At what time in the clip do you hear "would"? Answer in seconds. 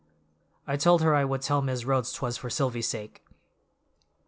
1.25-1.43